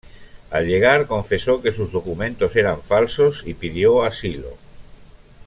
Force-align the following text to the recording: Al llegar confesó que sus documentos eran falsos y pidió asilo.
Al 0.49 0.65
llegar 0.65 1.05
confesó 1.05 1.61
que 1.61 1.71
sus 1.71 1.91
documentos 1.91 2.55
eran 2.55 2.81
falsos 2.81 3.43
y 3.45 3.53
pidió 3.53 4.01
asilo. 4.01 4.57